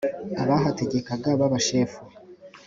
[0.41, 1.99] Abahategekaga b'abashefu